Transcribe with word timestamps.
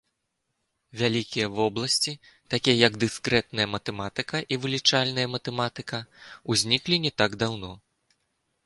Вялікія 1.01 1.49
вобласці, 1.57 2.13
такія 2.53 2.75
як 2.87 2.97
дыскрэтная 3.03 3.67
матэматыка 3.75 4.37
і 4.53 4.61
вылічальная 4.65 5.27
матэматыка, 5.37 6.03
узніклі 6.55 6.95
не 7.07 7.11
так 7.23 7.31
даўно. 7.47 7.71